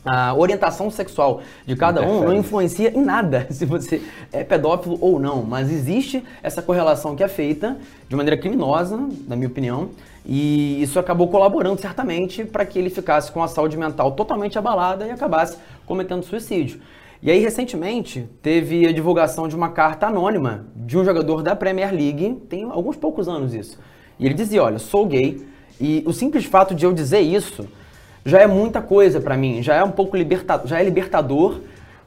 [0.04, 5.18] A orientação sexual de cada um não influencia em nada se você é pedófilo ou
[5.18, 9.88] não, mas existe essa correlação que é feita de maneira criminosa, na minha opinião,
[10.26, 15.06] e isso acabou colaborando certamente para que ele ficasse com a saúde mental totalmente abalada
[15.06, 16.80] e acabasse cometendo suicídio.
[17.22, 21.90] E aí, recentemente, teve a divulgação de uma carta anônima de um jogador da Premier
[21.90, 23.78] League, tem alguns poucos anos isso.
[24.20, 25.42] E ele dizia: Olha, sou gay,
[25.80, 27.66] e o simples fato de eu dizer isso
[28.24, 31.60] já é muita coisa pra mim, já é um pouco libertador, já é libertador,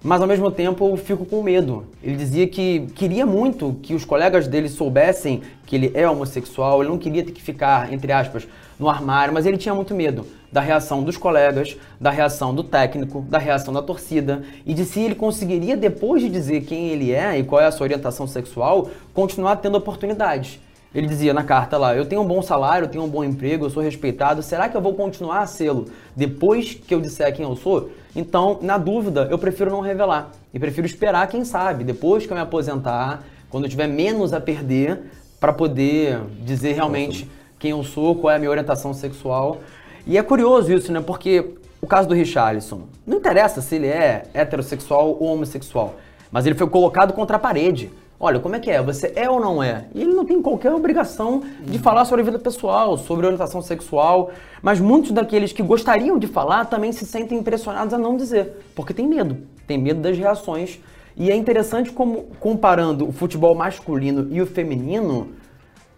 [0.04, 1.86] mas ao mesmo tempo eu fico com medo.
[2.04, 6.90] Ele dizia que queria muito que os colegas dele soubessem que ele é homossexual, ele
[6.90, 8.48] não queria ter que ficar, entre aspas,
[8.80, 13.22] no armário, mas ele tinha muito medo da reação dos colegas, da reação do técnico,
[13.22, 17.38] da reação da torcida e de se ele conseguiria, depois de dizer quem ele é
[17.38, 20.60] e qual é a sua orientação sexual, continuar tendo oportunidades.
[20.94, 23.66] Ele dizia na carta lá: Eu tenho um bom salário, eu tenho um bom emprego,
[23.66, 24.42] eu sou respeitado.
[24.42, 27.92] Será que eu vou continuar a sê-lo depois que eu disser quem eu sou?
[28.16, 30.32] Então, na dúvida, eu prefiro não revelar.
[30.54, 34.40] E prefiro esperar, quem sabe, depois que eu me aposentar, quando eu tiver menos a
[34.40, 35.02] perder,
[35.40, 39.58] para poder dizer realmente quem eu sou, qual é a minha orientação sexual.
[40.06, 41.02] E é curioso isso, né?
[41.02, 45.96] Porque o caso do Richarlison, não interessa se ele é heterossexual ou homossexual,
[46.32, 47.92] mas ele foi colocado contra a parede.
[48.20, 48.82] Olha, como é que é?
[48.82, 49.86] Você é ou não é?
[49.94, 54.32] E ele não tem qualquer obrigação de falar sobre a vida pessoal, sobre orientação sexual,
[54.60, 58.92] mas muitos daqueles que gostariam de falar também se sentem impressionados a não dizer, porque
[58.92, 60.80] tem medo, tem medo das reações.
[61.16, 65.34] E é interessante como, comparando o futebol masculino e o feminino,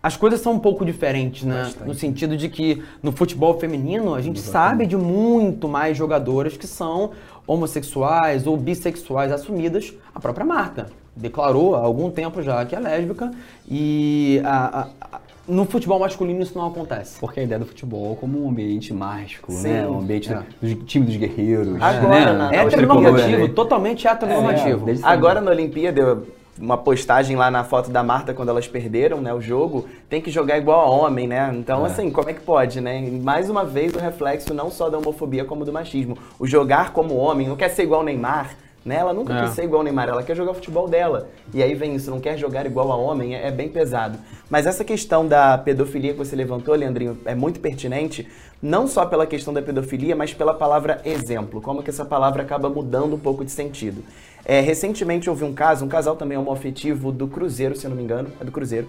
[0.03, 1.71] as coisas são um pouco diferentes, né?
[1.85, 6.67] No sentido de que no futebol feminino a gente sabe de muito mais jogadoras que
[6.67, 7.11] são
[7.47, 9.93] homossexuais ou bissexuais assumidas.
[10.13, 13.31] A própria Marta declarou há algum tempo já que é lésbica
[13.69, 17.19] e a- a- a- no futebol masculino isso não acontece.
[17.19, 19.67] Porque a ideia do futebol é como um ambiente mágico, Sim.
[19.69, 19.87] né?
[19.87, 20.43] Um ambiente É.
[20.61, 21.81] do time dos guerreiros.
[21.81, 22.33] Agora, né?
[22.33, 23.47] na- É, os Heteronormativo, né?
[23.55, 24.89] totalmente heteronormativo.
[24.89, 24.93] É.
[25.03, 26.21] Agora na Olimpíada,
[26.61, 30.29] uma postagem lá na foto da Marta quando elas perderam, né, o jogo, tem que
[30.29, 31.51] jogar igual a homem, né?
[31.55, 31.89] Então, É.
[31.89, 32.99] assim, como é que pode, né?
[33.23, 36.17] Mais uma vez o reflexo não só da homofobia como do machismo.
[36.37, 38.51] O jogar como homem, não quer ser igual o Neymar,
[38.85, 38.95] né?
[38.95, 39.41] Ela nunca É.
[39.43, 41.29] quis ser igual o Neymar, ela quer jogar o futebol dela.
[41.53, 44.17] E aí vem isso, não quer jogar igual a homem, é, é bem pesado.
[44.49, 48.27] Mas essa questão da pedofilia que você levantou, Leandrinho, é muito pertinente,
[48.61, 51.61] não só pela questão da pedofilia, mas pela palavra exemplo.
[51.61, 54.03] Como que essa palavra acaba mudando um pouco de sentido.
[54.45, 58.03] É, recentemente houve um caso, um casal também homoafetivo do Cruzeiro, se eu não me
[58.03, 58.87] engano, é do Cruzeiro.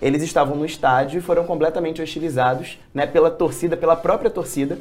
[0.00, 4.78] Eles estavam no estádio e foram completamente hostilizados, né, pela torcida, pela própria torcida,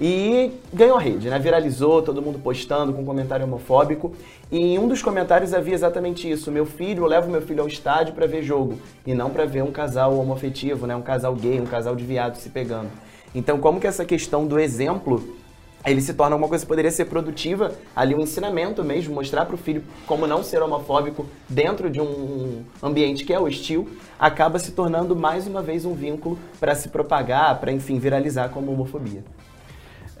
[0.00, 1.38] e ganhou a rede, né?
[1.38, 4.12] Viralizou, todo mundo postando com comentário homofóbico.
[4.50, 7.68] E em um dos comentários havia exatamente isso: meu filho, eu levo meu filho ao
[7.68, 10.94] estádio para ver jogo e não para ver um casal homoafetivo, né?
[10.94, 12.90] Um casal gay, um casal de viados se pegando.
[13.34, 15.36] Então, como que essa questão do exemplo
[15.84, 19.54] ele se torna uma coisa que poderia ser produtiva, ali um ensinamento mesmo, mostrar para
[19.54, 24.72] o filho como não ser homofóbico dentro de um ambiente que é hostil, acaba se
[24.72, 29.22] tornando mais uma vez um vínculo para se propagar, para enfim viralizar como homofobia.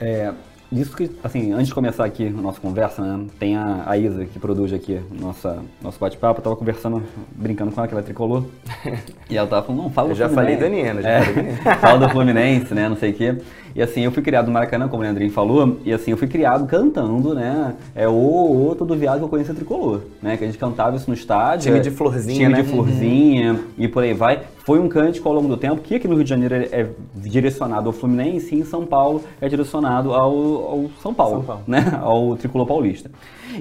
[0.00, 0.32] É,
[0.70, 4.24] disso que, assim, antes de começar aqui a nossa conversa, né, tem a, a Isa
[4.26, 7.02] que produz aqui nossa, nosso bate-papo, eu tava conversando,
[7.34, 8.44] brincando com ela, que ela é tricolor,
[9.28, 11.56] e ela tava falando, não, fala Eu do já falei do Nino, já É, falei
[11.80, 13.36] fala do Fluminense, né, não sei o quê.
[13.74, 16.28] E assim, eu fui criado no Maracanã, como o Leandrinho falou, e assim, eu fui
[16.28, 20.44] criado cantando, né, é o, o todo viado que eu conheço é tricolor, né, que
[20.44, 21.64] a gente cantava isso no estádio.
[21.66, 22.62] Time é, de florzinha, Time né?
[22.62, 24.40] de florzinha, e por aí vai.
[24.64, 26.86] Foi um cântico ao longo do tempo, que aqui no Rio de Janeiro é é
[27.14, 31.62] direcionado ao Fluminense e em São Paulo é direcionado ao, ao São Paulo, São Paulo.
[31.66, 33.10] né, ao tricolor paulista.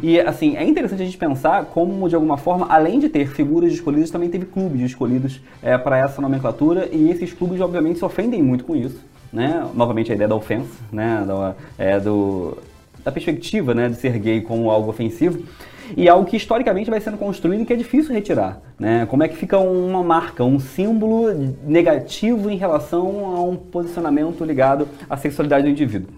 [0.04, 3.72] E assim, é interessante a gente pensar como, de alguma forma, além de ter figuras
[3.72, 5.40] escolhidas, também teve clubes escolhidos
[5.84, 9.00] para essa nomenclatura, e esses clubes, obviamente, se ofendem muito com isso.
[9.38, 9.70] Né?
[9.76, 11.24] Novamente, a ideia da ofensa, né?
[11.28, 12.58] da, é, do,
[13.06, 13.88] da perspectiva né?
[13.88, 15.44] de ser gay como algo ofensivo.
[15.96, 18.60] E algo que historicamente vai sendo construído e que é difícil retirar.
[18.80, 19.06] Né?
[19.06, 21.32] Como é que fica uma marca, um símbolo
[21.64, 26.10] negativo em relação a um posicionamento ligado à sexualidade do indivíduo.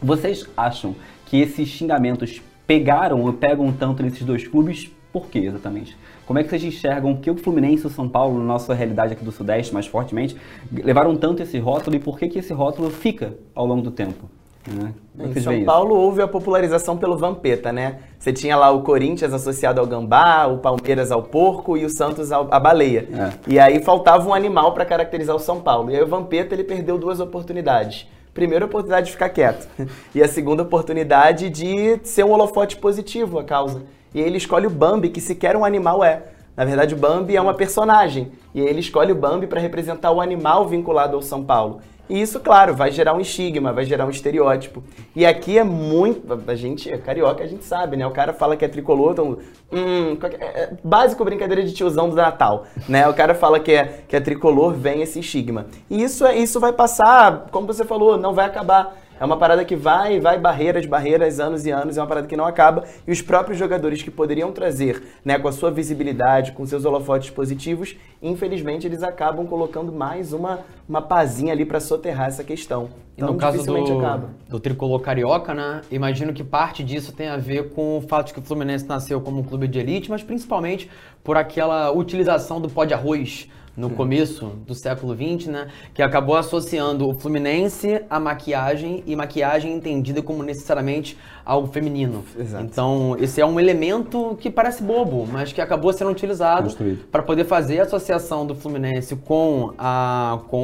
[0.00, 0.94] Vocês acham
[1.26, 4.88] que esses xingamentos pegaram ou pegam tanto nesses dois clubes?
[5.12, 5.96] Por quê exatamente?
[6.30, 9.14] Como é que vocês enxergam que o Fluminense e o São Paulo, na nossa realidade
[9.14, 10.36] aqui do Sudeste, mais fortemente,
[10.72, 14.30] levaram tanto esse rótulo e por que, que esse rótulo fica ao longo do tempo?
[14.64, 14.94] Né?
[15.18, 17.98] Em São Paulo houve a popularização pelo Vampeta, né?
[18.16, 22.30] Você tinha lá o Corinthians associado ao gambá, o Palmeiras ao porco e o Santos
[22.30, 23.08] ao- à baleia.
[23.12, 23.32] É.
[23.52, 25.90] E aí faltava um animal para caracterizar o São Paulo.
[25.90, 28.06] E aí o Vampeta ele perdeu duas oportunidades.
[28.32, 29.66] Primeira oportunidade de ficar quieto.
[30.14, 33.82] E a segunda oportunidade de ser um holofote positivo a causa.
[34.14, 36.22] E ele escolhe o Bambi, que sequer um animal é.
[36.56, 38.32] Na verdade, o Bambi é uma personagem.
[38.54, 41.80] E ele escolhe o Bambi para representar o animal vinculado ao São Paulo.
[42.08, 44.82] E isso, claro, vai gerar um estigma, vai gerar um estereótipo.
[45.14, 46.42] E aqui é muito.
[46.48, 48.04] A gente é carioca, a gente sabe, né?
[48.04, 49.38] O cara fala que é tricolor, então.
[49.72, 53.08] Hum, qualquer- é- é básico brincadeira de tiozão do Natal, né?
[53.08, 55.66] O cara fala que é, que é tricolor, vem esse estigma.
[55.88, 58.99] E isso, é, isso vai passar, como você falou, não vai acabar.
[59.20, 62.34] É uma parada que vai, vai barreiras, barreiras, anos e anos, é uma parada que
[62.34, 62.84] não acaba.
[63.06, 67.28] E os próprios jogadores que poderiam trazer, né, com a sua visibilidade, com seus holofotes
[67.28, 72.88] positivos, infelizmente eles acabam colocando mais uma, uma pazinha ali para soterrar essa questão.
[73.14, 74.30] E Então no caso do, acaba.
[74.48, 75.82] do tricolor carioca, né?
[75.90, 79.20] Imagino que parte disso tem a ver com o fato de que o Fluminense nasceu
[79.20, 80.90] como um clube de elite, mas principalmente
[81.22, 85.68] por aquela utilização do pó de arroz no começo do século XX, né?
[85.94, 92.22] Que acabou associando o Fluminense à maquiagem e maquiagem entendida como necessariamente algo feminino.
[92.38, 92.64] Exato.
[92.64, 96.68] Então, esse é um elemento que parece bobo, mas que acabou sendo utilizado
[97.10, 100.58] para poder fazer a associação do Fluminense com a, com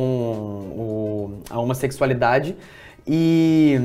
[0.76, 2.54] o- a homossexualidade
[3.06, 3.80] e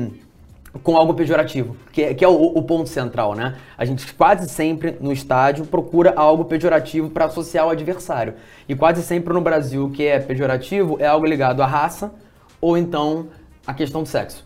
[0.82, 3.56] com algo pejorativo, que é, que é o, o ponto central, né?
[3.76, 8.34] A gente quase sempre no estádio procura algo pejorativo para associar ao adversário.
[8.68, 12.12] E quase sempre no Brasil o que é pejorativo é algo ligado à raça
[12.60, 13.26] ou então
[13.66, 14.44] à questão do sexo.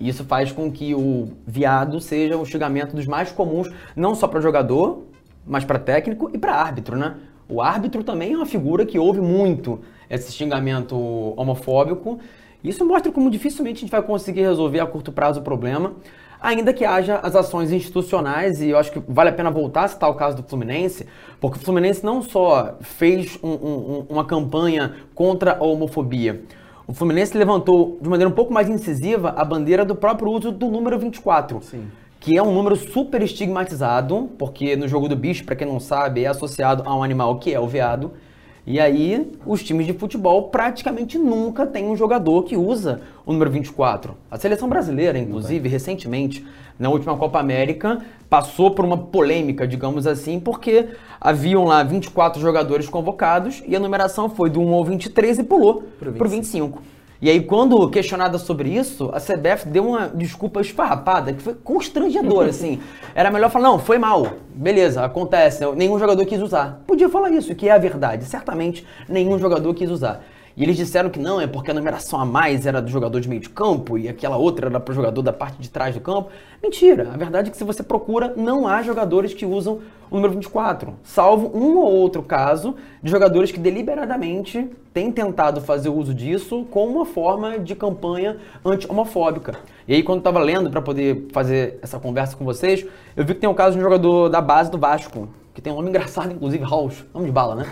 [0.00, 4.26] E isso faz com que o viado seja o xingamento dos mais comuns, não só
[4.26, 5.04] para jogador,
[5.46, 7.16] mas para técnico e para árbitro, né?
[7.48, 10.96] O árbitro também é uma figura que ouve muito esse xingamento
[11.36, 12.18] homofóbico.
[12.62, 15.92] Isso mostra como dificilmente a gente vai conseguir resolver a curto prazo o problema,
[16.40, 19.88] ainda que haja as ações institucionais, e eu acho que vale a pena voltar a
[19.88, 21.06] citar o caso do Fluminense,
[21.40, 26.42] porque o Fluminense não só fez um- um- uma campanha contra a homofobia,
[26.86, 30.68] o Fluminense levantou de maneira um pouco mais incisiva a bandeira do próprio uso do
[30.68, 31.60] número 24.
[32.20, 36.24] Que é um número super estigmatizado, porque no jogo do bicho, para quem não sabe,
[36.24, 38.12] é associado a um animal que é o veado.
[38.70, 43.50] E aí, os times de futebol praticamente nunca têm um jogador que usa o número
[43.50, 44.14] 24.
[44.30, 46.46] A seleção brasileira, inclusive, recentemente,
[46.78, 52.86] na última Copa América, passou por uma polêmica, digamos assim, porque haviam lá 24 jogadores
[52.90, 56.82] convocados e a numeração foi do 1 ao 23 e pulou para o 25.
[57.20, 62.50] E aí, quando questionada sobre isso, a CBF deu uma desculpa esfarrapada, que foi constrangedora,
[62.50, 62.80] assim.
[63.12, 64.34] Era melhor falar, não, foi mal.
[64.54, 66.80] Beleza, acontece, nenhum jogador quis usar.
[66.86, 68.24] Podia falar isso, que é a verdade.
[68.24, 70.22] Certamente, nenhum jogador quis usar.
[70.58, 73.28] E eles disseram que não, é porque a numeração a mais era do jogador de
[73.28, 76.00] meio de campo e aquela outra era para o jogador da parte de trás do
[76.00, 76.30] campo.
[76.60, 77.10] Mentira!
[77.14, 79.78] A verdade é que se você procura, não há jogadores que usam
[80.10, 85.90] o número 24, salvo um ou outro caso de jogadores que deliberadamente têm tentado fazer
[85.90, 89.60] uso disso como uma forma de campanha anti-homofóbica.
[89.86, 92.84] E aí, quando eu estava lendo para poder fazer essa conversa com vocês,
[93.16, 95.72] eu vi que tem um caso de um jogador da base do Vasco, que tem
[95.72, 97.66] um nome engraçado, inclusive, House, nome de bala, né?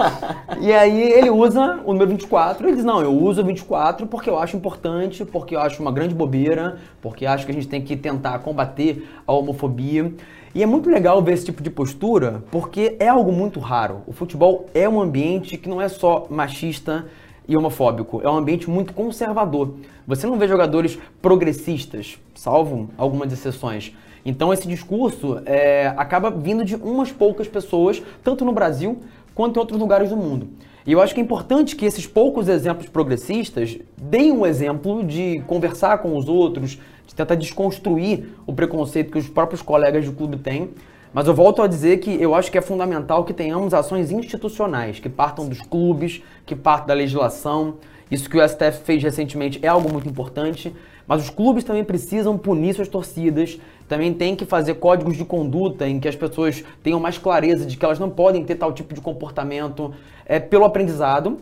[0.58, 4.30] e aí ele usa o número 24 e diz, não, eu uso o 24 porque
[4.30, 7.82] eu acho importante, porque eu acho uma grande bobeira, porque acho que a gente tem
[7.82, 10.14] que tentar combater a homofobia.
[10.54, 14.00] E é muito legal ver esse tipo de postura, porque é algo muito raro.
[14.06, 17.04] O futebol é um ambiente que não é só machista
[17.46, 19.74] e homofóbico, é um ambiente muito conservador.
[20.06, 23.92] Você não vê jogadores progressistas, salvo algumas exceções.
[24.26, 28.98] Então esse discurso é, acaba vindo de umas poucas pessoas, tanto no Brasil
[29.32, 30.48] quanto em outros lugares do mundo.
[30.84, 35.40] E eu acho que é importante que esses poucos exemplos progressistas deem um exemplo de
[35.46, 40.38] conversar com os outros, de tentar desconstruir o preconceito que os próprios colegas do clube
[40.38, 40.70] têm.
[41.14, 44.98] Mas eu volto a dizer que eu acho que é fundamental que tenhamos ações institucionais,
[44.98, 47.74] que partam dos clubes, que partam da legislação.
[48.10, 50.74] Isso que o STF fez recentemente é algo muito importante.
[51.06, 53.58] Mas os clubes também precisam punir suas torcidas,
[53.88, 57.76] também tem que fazer códigos de conduta em que as pessoas tenham mais clareza de
[57.76, 59.92] que elas não podem ter tal tipo de comportamento
[60.24, 61.38] é, pelo aprendizado,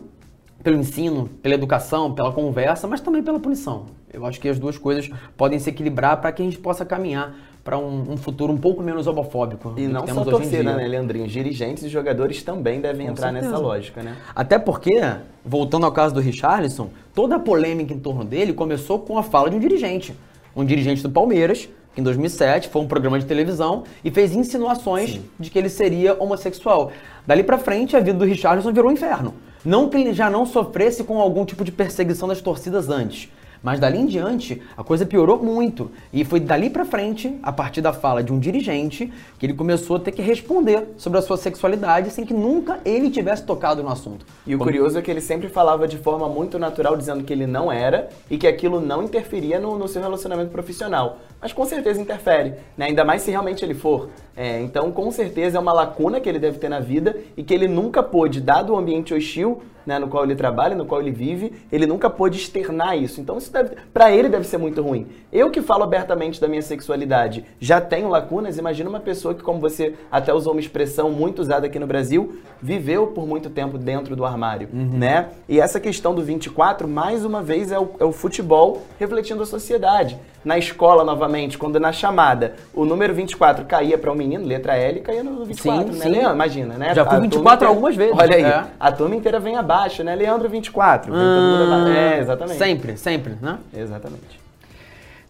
[0.63, 3.85] pelo ensino, pela educação, pela conversa, mas também pela punição.
[4.11, 7.35] Eu acho que as duas coisas podem se equilibrar para que a gente possa caminhar
[7.63, 9.73] para um, um, futuro um pouco menos homofóbico.
[9.75, 11.27] E não só torcida, né, Leandrinho?
[11.27, 13.51] Dirigentes e jogadores também devem Com entrar certeza.
[13.51, 14.15] nessa lógica, né?
[14.35, 15.01] Até porque,
[15.43, 19.49] voltando ao caso do Richarlison, toda a polêmica em torno dele começou com a fala
[19.49, 20.15] de um dirigente.
[20.55, 25.25] Um dirigente do Palmeiras, em 2007 foi um programa de televisão e fez insinuações Sim.
[25.39, 26.91] de que ele seria homossexual.
[27.25, 29.33] Dali para frente, a vida do Richarlison virou um inferno.
[29.63, 33.29] Não que ele já não sofresse com algum tipo de perseguição das torcidas antes,
[33.65, 35.89] mas dali em diante, a coisa piorou muito.
[36.13, 39.95] E foi dali para frente, a partir da fala de um dirigente, que ele começou
[39.95, 43.89] a ter que responder sobre a sua sexualidade sem que nunca ele tivesse tocado no
[43.89, 44.23] assunto.
[44.45, 44.69] E o Como...
[44.69, 48.07] curioso é que ele sempre falava de forma muito natural, dizendo que ele não era
[48.29, 51.17] e que aquilo não interferia no, no seu relacionamento profissional.
[51.41, 52.85] Mas com certeza interfere, né?
[52.85, 54.11] ainda mais se realmente ele for.
[54.35, 57.53] É, então, com certeza é uma lacuna que ele deve ter na vida e que
[57.53, 61.11] ele nunca pôde, dado o ambiente hostil né, no qual ele trabalha, no qual ele
[61.11, 63.21] vive, ele nunca pôde externar isso.
[63.21, 65.07] Então, isso deve, para ele deve ser muito ruim.
[65.31, 69.59] Eu que falo abertamente da minha sexualidade já tenho lacunas, imagina uma pessoa que, como
[69.59, 74.15] você até usou uma expressão muito usada aqui no Brasil, viveu por muito tempo dentro
[74.15, 74.97] do armário, uhum.
[74.97, 75.29] né?
[75.47, 79.45] E essa questão do 24, mais uma vez, é o, é o futebol refletindo a
[79.45, 80.17] sociedade.
[80.45, 84.99] Na escola, novamente, quando na chamada o número 24 caía para um menino, letra L,
[84.99, 86.11] caía no 24, sim, né, sim.
[86.11, 86.35] Leandro?
[86.35, 86.93] Imagina, né?
[86.93, 88.15] Já fui 24 algumas vezes.
[88.15, 88.63] Olha aí, é.
[88.79, 90.15] a turma inteira vem abaixo, né?
[90.15, 91.11] Leandro 24.
[91.11, 91.97] Vem todo mundo abaixo.
[91.97, 92.57] É, exatamente.
[92.59, 93.57] Sempre, sempre, né?
[93.75, 94.39] Exatamente.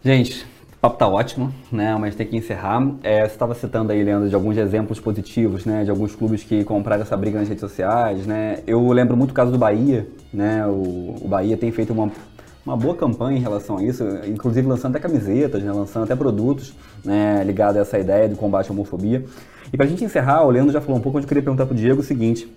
[0.04, 1.96] Gente, o papo tá ótimo, né?
[1.98, 2.86] Mas tem que encerrar.
[3.02, 5.82] É, você estava citando aí, Leandro, de alguns exemplos positivos, né?
[5.82, 8.58] De alguns clubes que compraram essa briga nas redes sociais, né?
[8.66, 10.66] Eu lembro muito o caso do Bahia, né?
[10.66, 12.10] O, o Bahia tem feito uma
[12.66, 16.74] uma boa campanha em relação a isso, inclusive lançando até camisetas, né, lançando até produtos
[17.04, 19.24] né, ligados a essa ideia do combate à homofobia.
[19.72, 21.74] E para a gente encerrar, o Leandro já falou um pouco, eu queria perguntar para
[21.74, 22.52] o Diego o seguinte.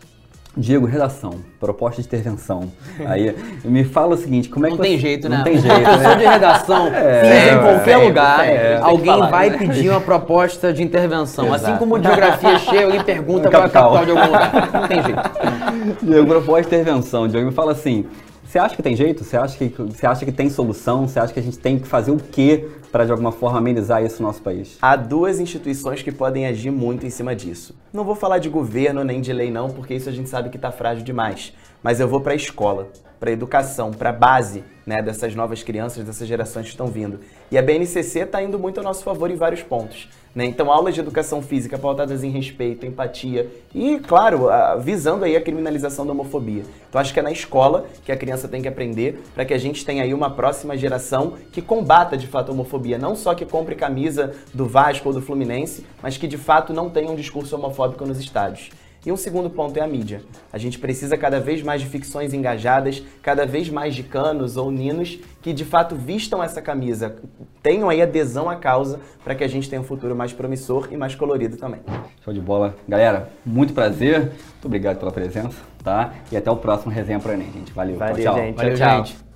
[0.57, 2.71] Diego, redação, proposta de intervenção.
[3.05, 5.37] Aí me fala o seguinte, como é não que Não tem jeito, né?
[5.37, 6.15] Não tem jeito, né?
[6.15, 9.57] de redação, é, em qualquer é, lugar, é, alguém falar, vai né?
[9.59, 11.45] pedir uma proposta de intervenção.
[11.45, 11.71] Assim Exato.
[11.71, 14.69] Assim como geografia chega, alguém pergunta qual é a capital de algum lugar.
[14.73, 16.01] Não tem jeito.
[16.01, 17.27] Diego, proposta de intervenção.
[17.27, 18.05] Diego, me fala assim,
[18.49, 19.23] você acha que tem jeito?
[19.23, 21.07] Você acha que, você acha que tem solução?
[21.07, 24.03] Você acha que a gente tem que fazer o quê para de alguma forma amenizar
[24.03, 24.75] isso no nosso país?
[24.81, 27.75] Há duas instituições que podem agir muito em cima disso.
[27.93, 30.55] Não vou falar de governo nem de lei não, porque isso a gente sabe que
[30.55, 31.53] está frágil demais.
[31.83, 32.87] Mas eu vou para a escola,
[33.19, 37.19] para a educação, para a base né, dessas novas crianças, dessas gerações que estão vindo.
[37.51, 40.09] E a BNCC está indo muito a nosso favor em vários pontos.
[40.33, 40.45] Né?
[40.45, 44.47] Então, aulas de educação física pautadas em respeito, empatia e, claro,
[44.79, 46.63] visando aí a criminalização da homofobia.
[46.87, 49.57] Então, acho que é na escola que a criança tem que aprender para que a
[49.57, 52.97] gente tenha aí uma próxima geração que combata de fato a homofobia.
[52.97, 56.89] Não só que compre camisa do Vasco ou do Fluminense, mas que de fato não
[56.89, 58.69] tenha um discurso homofóbico nos estádios.
[59.05, 60.21] E um segundo ponto é a mídia.
[60.51, 64.69] A gente precisa cada vez mais de ficções engajadas, cada vez mais de canos ou
[64.69, 67.15] ninos que de fato vistam essa camisa,
[67.63, 70.97] tenham aí adesão à causa para que a gente tenha um futuro mais promissor e
[70.97, 71.79] mais colorido também.
[72.23, 72.75] Show de bola.
[72.87, 74.19] Galera, muito prazer.
[74.19, 76.13] Muito obrigado pela presença, tá?
[76.31, 77.71] E até o próximo Resenha pro Enem, gente.
[77.71, 77.97] Valeu.
[77.97, 78.43] Valeu, tchau, tchau.
[78.43, 78.55] gente.
[78.55, 79.05] Valeu, tchau, tchau.
[79.05, 79.28] gente.